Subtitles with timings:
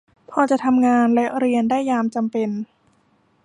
[0.31, 2.49] พอจะทำงานและเรียนได้ยามจำเป็น